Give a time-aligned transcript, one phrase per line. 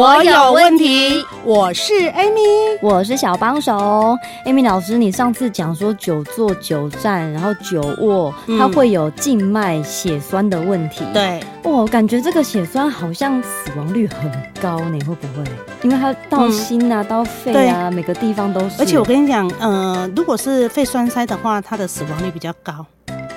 [0.00, 4.16] 我有问题，我是 Amy，我是小帮手。
[4.46, 11.04] Amy 老师，你上次讲说久坐久站，然后久卧，嗯、它会有静脉血栓的问题。
[11.12, 15.44] 对，我感觉这个血栓好像死亡率很高，呢会不会？
[15.82, 18.76] 因为它到心啊，嗯、到肺啊，每个地方都是。
[18.78, 22.86] 而且我跟你讲，呃，如果是肺栓塞的话，它的死亡率比较高。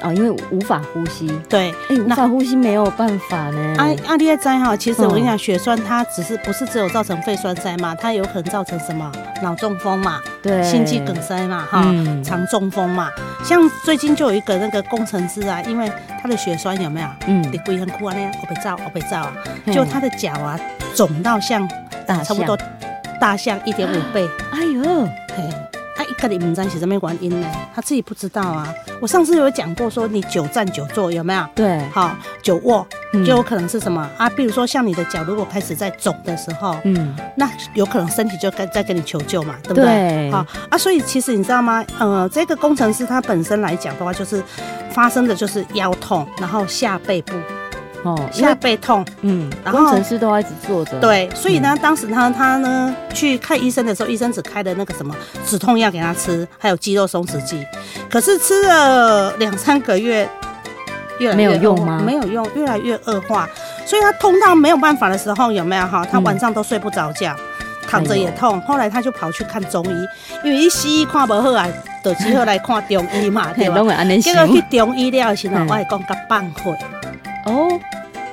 [0.03, 3.75] 啊、哦，因为无法呼吸，对，哎、欸，无法呼吸没有办法呢。
[3.77, 9.09] 阿阿丽在哈，其实我跟你讲，血栓它只是不是只有造成肺栓塞嘛，它有可能造成什么
[9.41, 11.81] 脑中风嘛，对，心肌梗塞嘛，哈，
[12.21, 13.09] 肠、嗯、中风嘛。
[13.45, 15.89] 像最近就有一个那个工程师啊，因为
[16.21, 17.07] 他的血栓有没有？
[17.27, 19.33] 嗯，你鬼很酷啊，那样我被照，我被照啊，
[19.71, 20.59] 就他的脚啊
[20.93, 21.65] 肿到像
[22.05, 22.57] 大差不多
[23.21, 24.27] 大象一点五倍。
[24.51, 25.07] 哎呦，
[26.23, 26.29] 嘿。
[26.29, 28.73] 他一个你们在写上面玩音呢，他自己不知道啊。
[29.01, 31.45] 我上次有讲过，说你久站久坐有没有？
[31.53, 34.29] 对，好，久卧就有可能是什么、嗯、啊？
[34.29, 39.83] 比如说像你的脚如果开始在肿的时候，嗯，那有可能身体就该在跟你求救嘛，对不对？
[39.85, 41.83] 对好啊，所以其实你知道吗？
[41.99, 44.41] 呃，这个工程师他本身来讲的话，就是
[44.91, 47.33] 发生的就是腰痛，然后下背部。
[48.03, 55.15] 哦，下背痛，嗯，然后工程师都要一直坐着，对，所以呢，嗯、当时他他呢去看医生的时候，医生只开的那个什么
[55.45, 57.65] 止痛药给他吃，还有肌肉松弛剂，
[58.09, 60.27] 可是吃了两三个月，
[61.19, 62.01] 越来越没有用吗？
[62.05, 63.47] 没有用，越来越恶化，
[63.85, 66.05] 所以他痛到没有办法的时候，有没有哈？
[66.11, 70.07] 他晚上都睡不着觉，嗯、躺着也痛，后来他就跑去看中医，
[70.43, 71.65] 因为一西医看不好啊，
[72.03, 74.03] 就只好来看中医嘛，对吧？
[74.21, 76.77] 结果去中医了的时候，我还讲个半会。
[77.45, 77.79] 哦，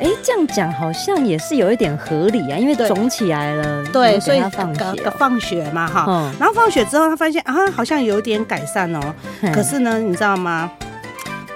[0.01, 5.71] 哎，这样讲好像也是有一点合理啊，因为肿起来了，对，所以放个放血。
[5.73, 9.01] 嘛，哈，嗯、然后放血之后，他发现啊，好像有一点改善哦，
[9.43, 10.71] 嗯、可是呢，你知道吗？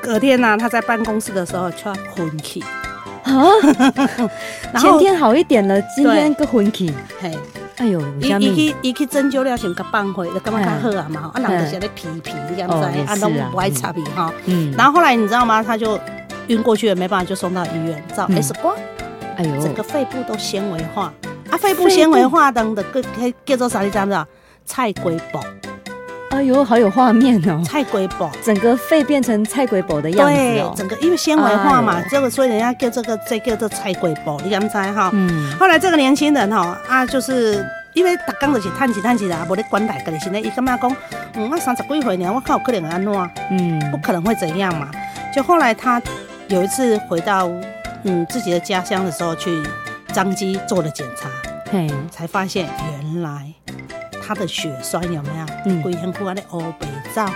[0.02, 2.62] 隔天呢、啊，他在办公室的时候就要昏气。
[3.22, 3.48] 啊，
[4.78, 7.32] 前天好一点了，今天个昏气，嘿，
[7.78, 12.76] 哎呦，一一去一去针灸了，先个放回，就感觉较好啊嘛，啊，人就是在皮皮这样子，
[13.06, 15.62] 啊，都不爱擦皮哈，嗯，然后后来你知道吗？
[15.62, 15.98] 他就。
[16.48, 18.74] 晕过去了，没办法，就送到医院照 X 光。
[19.36, 21.12] 哎呦，整个肺部都纤维化
[21.50, 21.56] 啊！
[21.56, 23.02] 肺部纤维化等的个
[23.44, 23.80] 叫做啥？
[23.82, 24.26] 你知不知道？
[24.64, 25.40] 菜龟宝。
[26.30, 27.62] 哎呦，好有画面哦！
[27.64, 30.72] 菜龟宝，整个肺变成菜龟宝的样子哦。
[30.72, 35.10] 对，整个因为纤维化嘛，这个所以人家叫这个这叫做菜龟宝，你敢不知哈？
[35.12, 35.52] 嗯。
[35.58, 40.96] 后来这个年轻人哈啊，就是因为打工就是叹气叹气的，无咧管大家的，现在伊感觉讲？
[41.34, 43.30] 嗯，我三十几岁呢，我靠，可能安怎？
[43.50, 44.88] 嗯，不可能会怎样嘛？
[45.34, 46.00] 就后来他。
[46.54, 47.50] 有一次回到
[48.04, 49.60] 嗯自己的家乡的时候，去
[50.12, 51.28] 张基做了检查，
[51.68, 53.52] 嘿，才发现原来
[54.24, 55.46] 他的血栓有没有？
[55.66, 57.26] 嗯，规身躯安尼乌白走，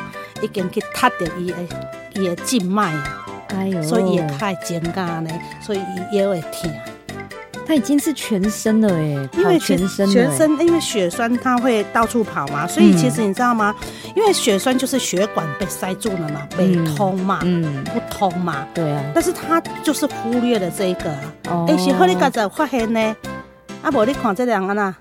[0.41, 1.57] 已经去塌掉伊的
[2.15, 5.31] 伊的静脉啊，哎呦，所以也太尖干呢，
[5.61, 5.81] 所以
[6.13, 6.71] 也会痛。
[7.67, 13.75] 他已经是全身了哎，因为全身全身，因为血栓它会到处跑嘛，所以其实你知道吗？
[14.17, 19.03] 因为血栓就是血管被塞住了嘛，被通嘛，嗯，不通嘛，对啊。
[19.15, 21.11] 但是他就是忽略了这一个，
[21.67, 23.17] 哎，是后你刚才发现呢，
[23.83, 24.95] 啊，无你看这两个呢？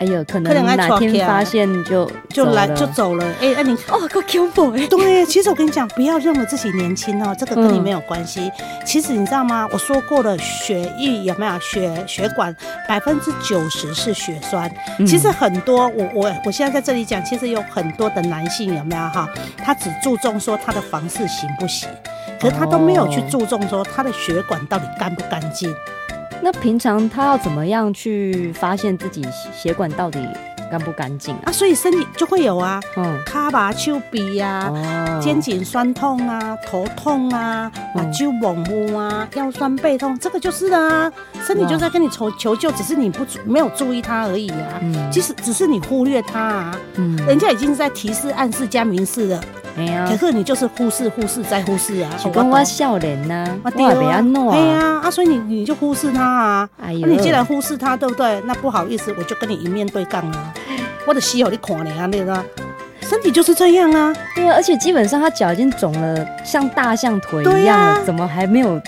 [0.00, 3.24] 哎呦，可能哪天发现就就来就走了。
[3.40, 4.84] 哎，那你哦，够恐怖哎！
[4.88, 8.50] 对，其实我跟你讲，不要认为自己年轻哦，这个跟你没有关系。
[8.84, 9.68] 其实你知道吗？
[9.70, 12.52] 我说过了，血液有没有血血管
[12.88, 14.68] 百分之九十是血栓。
[15.06, 19.28] 其实很多，我我我现在在这里讲，其实有很多的男性有没有哈？
[19.58, 21.88] 他只注重说他的房事行不行，
[22.42, 25.72] 可是他都没有去注重说他的血管到底干不干净。
[26.42, 29.24] 那平常他要怎么样去发现自己
[29.54, 30.18] 血管到底
[30.68, 31.52] 干不干净啊？
[31.52, 34.68] 所以身体就会有啊，嗯，卡巴丘鼻呀，
[35.20, 41.12] 肩颈酸痛啊，头痛啊，啊，就猛木啊，腰酸背痛，这个就是啊，
[41.46, 44.78] 身体就在跟你求求救，只是你不没有注意它而已啊。
[44.80, 46.78] 嗯，其实只是你忽略它啊。
[46.94, 49.40] 嗯，人家已经是在提示、暗示加明示了。
[49.76, 52.10] 哎呀，可是你就是忽视、忽视再忽视啊！
[52.22, 54.54] 就跟我笑脸呐，我也不要弄啊！
[54.54, 56.68] 对呀，啊，所以你你就忽视他啊！
[56.78, 58.38] 哎呦，你既然忽视他，对不对？
[58.44, 60.52] 那不好意思，我就跟你一面对杠啊！
[61.06, 62.44] 我的膝头你看你啊，那个
[63.00, 64.14] 身体就是这样啊！
[64.36, 68.78] 对啊，而且基本上他脚已经肿了，像大象腿一样了，怎么还没有？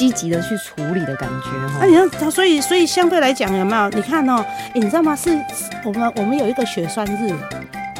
[0.00, 1.80] 积极的去处理的感觉哈。
[1.80, 3.90] 那、啊、你看，所以所以相对来讲有没有？
[3.90, 5.14] 你看哦、喔欸，你知道吗？
[5.14, 5.38] 是
[5.84, 7.34] 我们我们有一个血栓日，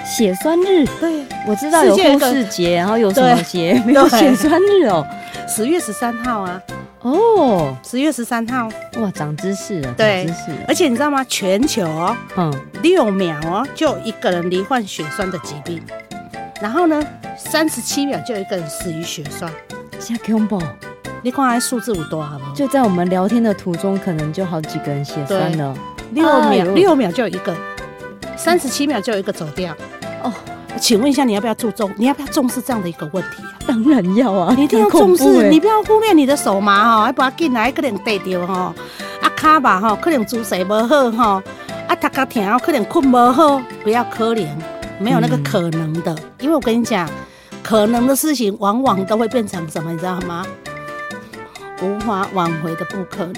[0.06, 3.78] 血栓日，对，我知道有护士节，然后有什么节？
[3.84, 6.58] 没有血栓日哦、喔，十月十三号啊。
[7.02, 8.66] 哦，十月十三号，
[8.98, 10.58] 哇，长知识了，对，长知识了。
[10.68, 11.22] 而且你知道吗？
[11.28, 12.50] 全球哦，嗯，
[12.82, 15.82] 六秒哦，就一个人罹患血栓的疾病，
[16.62, 17.02] 然后呢，
[17.36, 19.52] 三十七秒就有一个人死于血栓。
[19.98, 20.58] 吓恐怖！
[21.22, 22.52] 你看那数字有多好吗？
[22.54, 25.74] 就在我们聊天的途中，可能就好几个人血栓了。
[26.12, 27.54] 六秒，六秒就有一个，
[28.36, 29.74] 三十七秒就有一个走掉。
[30.22, 30.32] 哦。
[30.78, 31.90] 请问一下，你要不要注重？
[31.96, 33.52] 你要不要重视这样的一个问题啊？
[33.66, 38.72] 当然要啊，你一定要重视，你不要忽略你的手麻哈，还不要进来可能跌掉哈，
[39.20, 41.42] 啊卡吧哈，可能姿势不好哈，
[41.88, 44.46] 啊头壳疼可能困不好，不要可怜，
[45.00, 47.06] 没有那个可能的，嗯、因为我跟你讲，
[47.62, 50.46] 可能的事情往往都会变成什么，你知道吗？
[51.82, 53.34] 无法挽回的不可能。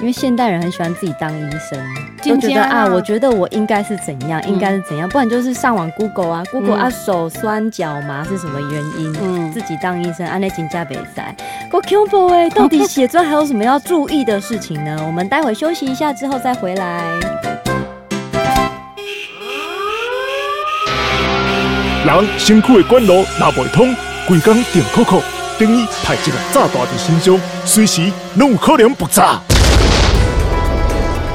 [0.00, 1.78] 因为现代人很喜欢自己当医生，
[2.20, 9.16] 就觉得啊，我觉得我应该是怎样，应该是怎样，不然就是上网 Google 啊，Google 啊，手酸脚麻是什么原因？
[9.22, 11.36] 嗯，自己当医生，安内请假比赛。
[11.70, 15.00] 我 Q boy， 到底写作还有什么要注意的事情呢？
[15.06, 17.04] 我们待会休息一下之后再回来。
[22.04, 23.94] 人辛苦的管路拿不通，
[24.26, 25.22] 规工电扣扣，
[25.62, 29.38] 等于派一个炸弹在身上，随时拢有可能爆炸。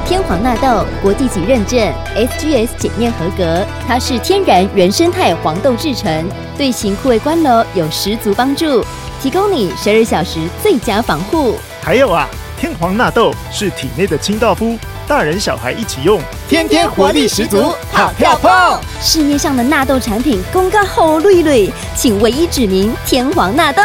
[0.06, 1.80] 天皇纳豆国际级认证
[2.14, 6.28] ，SGS 检验合格，它是天然原生态黄豆制成，
[6.58, 8.84] 对型枯萎关楼有十足帮助，
[9.22, 11.56] 提供你十二小时最佳防护。
[11.82, 12.28] 还有啊，
[12.60, 14.76] 天皇纳豆是体内的清道夫，
[15.08, 16.20] 大人小孩一起用，
[16.50, 18.78] 天天活力十足，好跳碰。
[19.00, 23.82] 市面上的纳豆产品公告后绿绿，请唯一指明天皇纳豆。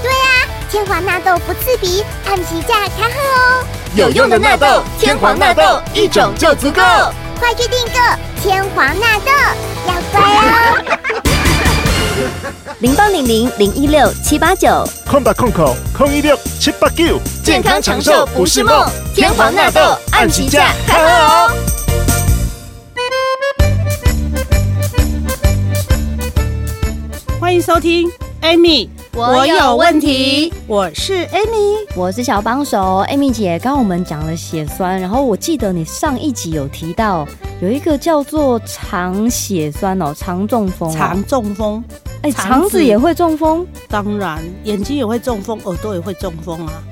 [0.00, 3.64] 对啊，天皇纳豆不刺鼻，按期价开喝哦。
[3.96, 6.80] 有用的纳豆，天皇纳豆一种就足够，
[7.40, 7.98] 快去订购
[8.40, 9.32] 天皇纳豆，
[9.88, 10.98] 要乖哦！
[12.82, 18.84] 零八零零零一六七八九，空八空口空一六七八九，健康长寿不是梦，
[19.14, 21.48] 天皇纳豆按起价，看哦！
[27.40, 28.88] 欢迎收听 Amy。
[29.14, 33.60] 我有问题，我是 Amy，我是小帮手 Amy 姐。
[33.60, 37.28] 刚刚我们讲了血栓，然后我记得你上一集有提到
[37.60, 41.84] 有一个叫做肠血栓哦，肠中风，肠中风，
[42.22, 43.66] 哎，肠子也会中风？
[43.88, 46.82] 当然，眼睛也会中风，耳朵也会中风啊，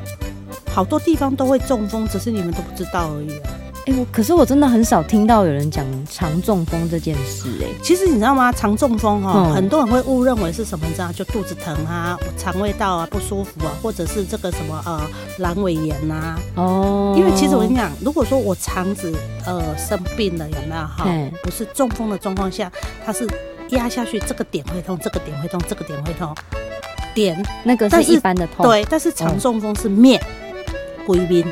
[0.73, 3.51] 好多地方都会中风，只是你们都不知道而已啊。
[3.87, 7.75] 哎、欸，我可是我真的很少听到有人讲肠中风这件事哎、欸。
[7.83, 8.53] 其实你知道吗？
[8.53, 10.85] 肠中风哈、喔，嗯、很多人会误认为是什么？
[10.87, 15.01] 你知道，就肚子疼啊，肠胃道啊不舒服啊，或者是这个什么呃
[15.39, 16.39] 阑尾炎呐、啊。
[16.57, 17.15] 哦。
[17.17, 19.15] 因为其实我跟你讲，如果说我肠子
[19.47, 21.07] 呃生病了，有没有哈？
[21.43, 22.71] 不是中风的状况下，
[23.05, 23.27] 它是
[23.71, 26.35] 压下去，这个点会痛，这个点会痛，这个点会痛。
[27.15, 28.67] 点那个是一般的痛。
[28.67, 30.21] 对，但是肠中风是面
[31.07, 31.45] 归边。
[31.47, 31.51] 哦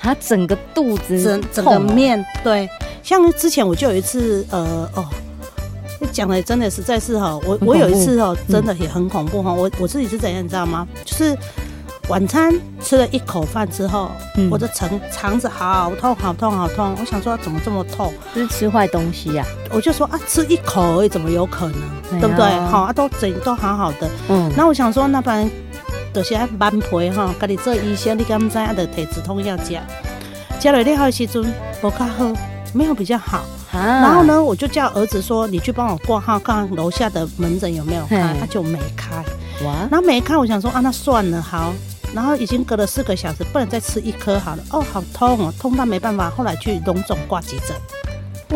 [0.00, 2.68] 他整个肚子整整个面对，
[3.02, 5.04] 像之前我就有一次，呃哦，
[6.12, 10.86] 讲的真的实在是哈，我我有一次哦，真的也很恐怖哈，我我自己是怎样你知道吗？
[11.04, 11.36] 就是
[12.08, 14.10] 晚餐吃了一口饭之后，
[14.50, 18.12] 我的肠肠子好痛好痛好痛，我想说怎么这么痛？
[18.34, 19.44] 是吃坏东西呀？
[19.70, 22.20] 我就说啊，吃一口而已，怎么有可能？
[22.20, 22.44] 对不对？
[22.66, 25.48] 好啊，都整都好好的，嗯，那我想说，那不然。
[26.10, 28.58] 就是爱慢陪哈，家你做医生，你敢不知？
[28.58, 29.78] 啊，得摕止痛药吃，
[30.58, 31.44] 吃了厉害时阵
[31.80, 32.32] 无较好，
[32.72, 33.44] 没有比较好。
[33.72, 39.14] 啊、然后呢，我就叫儿子说：“你去帮我挂号，看楼下的门诊有没有开。”他就没开。
[39.64, 39.86] 哇！
[39.90, 41.72] 然后没开，我想说啊，那算了，好。
[42.14, 44.62] 然后已经隔了四个小时，不能再吃一颗好了。
[44.70, 46.30] 哦，好痛哦，痛到没办法。
[46.30, 47.76] 后来去荣总挂急诊。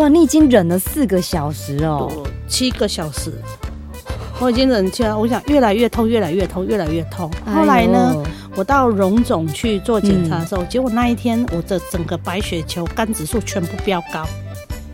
[0.01, 2.11] 哇，你已经忍了四个小时哦，
[2.49, 3.33] 七个小时。
[4.41, 7.31] 我已经忍气了，我想越来越痛，越来越痛，越来越痛。
[7.55, 8.17] 后来呢，
[8.57, 14.27] 我到荣总去做检查的时候，结果那一天我的整个白血球、肝指数全部飙高。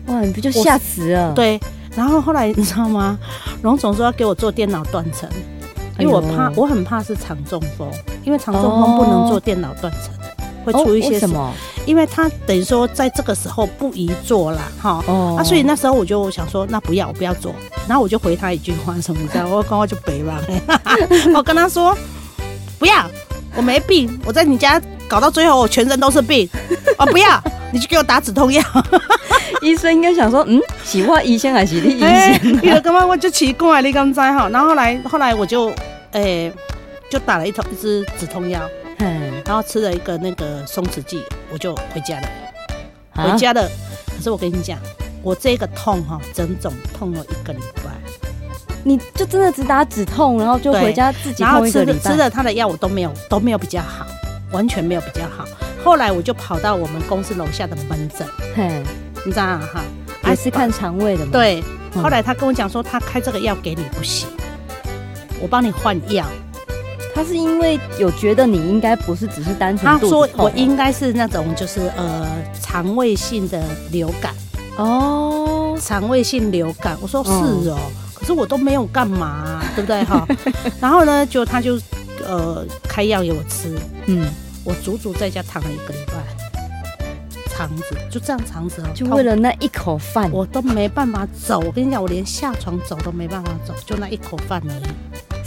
[0.07, 1.33] 哇，你不就吓死了？
[1.33, 1.59] 对。
[1.95, 3.17] 然后后来你知道吗？
[3.63, 5.27] 荣总说要给我做电脑断层，
[5.99, 7.89] 因为我怕，我很怕是肠中风，
[8.23, 10.11] 因为肠中风不能做电脑断层，
[10.63, 11.51] 会出一些什么？
[11.85, 17.53] 因为他等于说在这个时候不宜做了哈，哦，啊，所以那时候我就想说，那不要，我不要做。
[17.87, 20.39] 然后我就回他一句话，什么的， 我刚刚就背了，
[21.33, 21.97] 我跟他说，
[22.77, 23.05] 不要，
[23.55, 26.47] 我没病，我在你家搞到最后，我全身都是病，
[26.97, 27.41] 哦，不要，
[27.73, 28.63] 你去给我打止痛药。
[29.61, 32.61] 医生应该想说，嗯，是我医生还是你医生？
[32.61, 35.73] 因为刚刚我就奇怪，你刚才哈，然后后来后来我就，
[36.11, 36.53] 诶、欸，
[37.09, 38.61] 就打了一通一支止痛药。
[38.97, 42.27] 嗯，然后吃了一个那个松弛剂，我就回家了。
[43.15, 43.69] 回家了，
[44.07, 44.77] 可是我跟你讲，
[45.23, 47.91] 我这个痛哈，整整痛了一个礼拜。
[48.83, 51.93] 你就真的只打止痛，然后就回家自己然后吃了。
[51.99, 54.05] 吃了他的药，我都没有都没有比较好，
[54.51, 55.45] 完全没有比较好。
[55.83, 58.83] 后来我就跑到我们公司楼下的门诊，嘿，
[59.25, 59.81] 你知道哈，
[60.21, 61.31] 还是看肠胃的嘛？
[61.31, 61.63] 对。
[61.95, 64.27] 后来他跟我讲说，他开这个药给你不行，
[65.41, 66.25] 我帮你换药。
[67.15, 72.25] 他是因为有觉得你应该不是只是单纯，他说我应该是那种就是呃
[72.61, 74.33] 肠胃性的流感
[74.77, 76.97] 哦，肠胃性流感。
[77.01, 77.29] 我说是
[77.69, 77.77] 哦，
[78.13, 80.25] 可是我都没有干嘛，对不对哈？
[80.79, 81.77] 然后呢，就他就
[82.25, 84.25] 呃开药给我吃，嗯，
[84.63, 86.13] 我足足在家躺了一个礼拜，
[87.49, 91.59] 肠子就这样肠子哦，就为了那一口饭，我都没办法走。
[91.59, 94.83] 我跟你讲，我连下床走都没办法走，就那一口饭而已。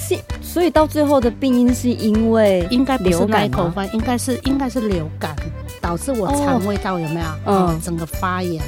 [0.03, 3.19] 是，所以到最后的病因是因为应该不是
[3.49, 5.35] 口饭，应该是应该是流感
[5.81, 7.27] 导致我肠胃道有没有？
[7.47, 8.61] 嗯，整个发炎。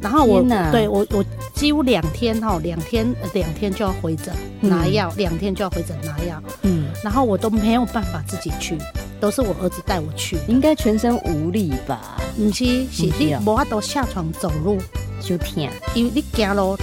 [0.00, 1.24] 然后我对我我
[1.54, 6.42] 几乎两天哈，两天两天就要回诊拿药，两天就要回诊拿药。
[6.62, 8.76] 嗯，然后我都没有办法自己去，
[9.20, 10.36] 都是我儿子带我去。
[10.48, 12.16] 应该全身无力吧？
[12.36, 14.78] 不是，是你无法度下床走路
[15.20, 16.76] 就痛，因为你走路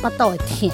[0.00, 0.70] 巴肚会痛。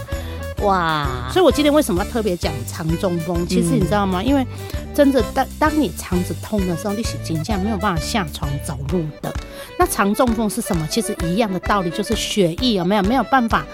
[0.62, 1.28] 哇！
[1.32, 3.46] 所以我今天为什么要特别讲肠中风？
[3.46, 4.22] 其实你知道吗？
[4.22, 4.46] 因为
[4.94, 9.32] 真的当当你肠子痛的时候，你是紧张没有办法下床走路的。
[9.78, 10.86] 那肠中风是什么？
[10.90, 13.64] 其实一样的道理，就是血液有没有没有办法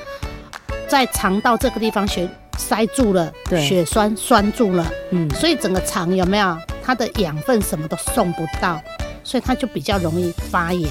[0.88, 8.82] 在肠道这个地方血塞住了，对，血栓栓住了，嗯，所以整个肠有没有它的养分什么都送不到，
[9.22, 10.90] 所以它就比较容易发炎。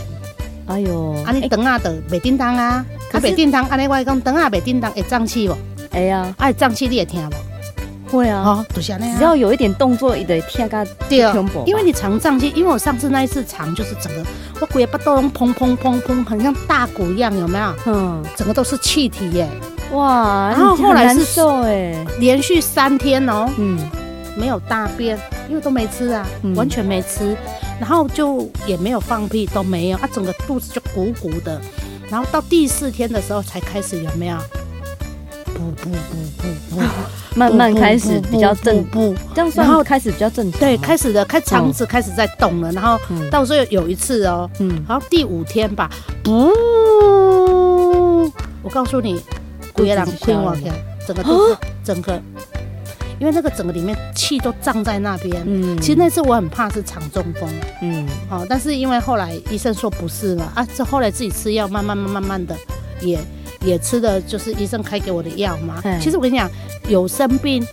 [0.67, 5.57] 哎呦，啊你等下的袂叮当啊，啊袂叮当，啊你外公等下袂叮当会胀气不？
[5.91, 7.29] 哎呀，哎，胀气你也听了？
[8.09, 8.65] 会啊。
[8.73, 10.85] 只要有一点动作，也得听个
[11.31, 11.63] 胸部。
[11.65, 14.23] 因为你肠胀气，因为我上次那一次肠就是整个，
[14.59, 17.73] 我骨也不都砰砰砰砰，很像大鼓一样，有没有？
[17.85, 19.47] 嗯，整个都是气体耶。
[19.93, 23.77] 哇，然后后来是瘦哎，连续三天哦，嗯，
[24.37, 25.17] 没有大便，
[25.49, 27.35] 因为都没吃啊，完全没吃，
[27.79, 31.61] 然后就也没有放屁，都没有，啊，整个肚子就鼓鼓的，
[32.09, 34.37] 然后到第四天的时候才开始有没有？
[35.61, 36.81] 不不不不不，
[37.39, 40.59] 慢慢开始比较正，步这样算，然后开始比较正常。
[40.59, 42.99] 对，开始的开肠子开始在动了，然后
[43.29, 45.89] 到时候有一次哦，嗯，然后第五天吧，
[46.23, 46.49] 不，
[48.61, 49.21] 我告诉你，
[49.73, 50.73] 鬼也狼亏我天，
[51.07, 52.21] 整个肚子整个，
[53.19, 55.41] 因为那个整个里面气都胀在那边。
[55.45, 57.49] 嗯，其实那次我很怕是肠中风，
[57.81, 62.55] 嗯，好，但是因为后来医生说不是了啊，这后来自己吃药，慢慢慢慢慢的
[63.01, 63.19] 也。
[63.63, 65.81] 也吃的就是医生开给我的药嘛。
[66.01, 66.49] 其实我跟你讲，
[66.87, 67.65] 有生病，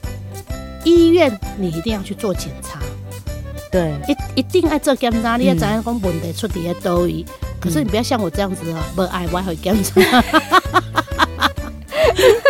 [0.85, 2.81] 医院你一定要去做检查。
[3.71, 7.25] 对，一一定爱做检查，你要知影讲问题出在倒位。
[7.61, 10.01] 可是你不要像我这样子哦，不爱我会检查。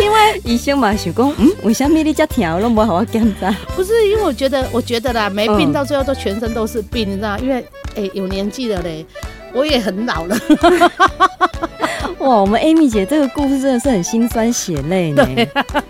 [0.01, 3.51] 因为医生嘛想讲，嗯，为什么你这疼，我都没好好检查？
[3.75, 7.37] 不是，因为我觉得，我觉得啦，没病到最后都全身都是病，你知道？
[7.39, 7.65] 因为
[7.97, 9.05] 哎，有年纪了嘞，
[9.53, 10.37] 我也很老了。
[12.21, 15.25] 哇，我们 Amy 姐这个故事真的是很心酸血泪呢。
[15.25, 15.49] 对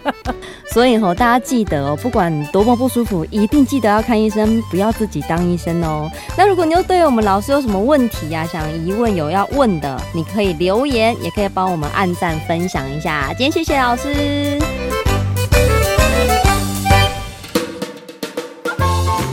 [0.71, 6.11] 所以吼，大家记得哦，不管多么不舒服，一定记得要看医生，不要自己当医生哦。
[6.37, 13.29] 那如果你又对我们老师有什么问题呀、啊，想疑问有要问的，你可以留言，也可以帮我们按赞分享一下。
[13.31, 14.59] 今天谢谢老师，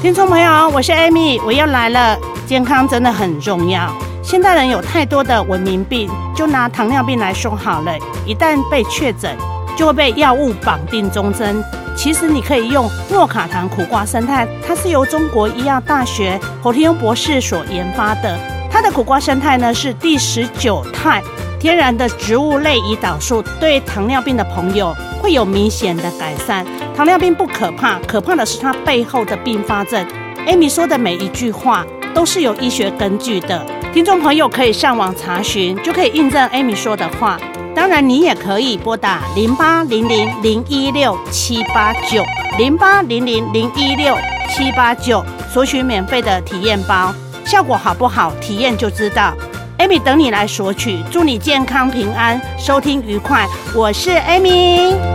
[0.01, 2.17] 听众朋友，我是 Amy，我又来了。
[2.47, 3.93] 健康真的很重要。
[4.25, 9.38] 现代人有太多的文明病，就拿糖尿病来说好了，一旦被确诊，
[9.77, 11.63] 就会被药物绑定终身。
[11.96, 18.36] 其实你可以用诺卡糖苦瓜胜肽，它是由中国医药大学侯天庸博士所研发的。
[18.72, 21.22] 它的苦瓜胜肽呢是第十九肽，
[21.60, 24.91] 天然的植物类胰岛素，对糖尿病的朋友
[25.22, 26.65] 会有明显的改善。
[26.98, 30.03] 糖尿病不可怕，可怕的是它背后的并发症。
[30.48, 33.63] Amy 说的每一句话都是有医学根据的。
[33.95, 37.39] 听众朋友可以上网查询，就可以印证 Amy 说的话。
[37.73, 42.21] 当然，你也可以拨打零八零零零一六七八九
[42.57, 44.17] 零八零零零一六
[44.49, 48.33] 七八九索取免费的体验包，效果好不好？
[48.41, 49.33] 体验就知道。
[49.79, 53.47] Amy 等你来索取，祝你健康平安，收听愉快。
[53.73, 55.14] 我是 Amy。